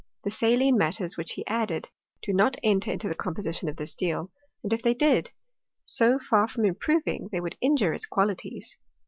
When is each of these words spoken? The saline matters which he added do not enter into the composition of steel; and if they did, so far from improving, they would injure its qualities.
The 0.23 0.31
saline 0.31 0.79
matters 0.79 1.15
which 1.15 1.33
he 1.33 1.45
added 1.45 1.89
do 2.23 2.33
not 2.33 2.57
enter 2.63 2.91
into 2.91 3.07
the 3.07 3.13
composition 3.13 3.69
of 3.69 3.77
steel; 3.87 4.31
and 4.63 4.73
if 4.73 4.81
they 4.81 4.95
did, 4.95 5.29
so 5.83 6.17
far 6.17 6.47
from 6.47 6.65
improving, 6.65 7.29
they 7.31 7.39
would 7.39 7.55
injure 7.61 7.93
its 7.93 8.07
qualities. 8.07 8.79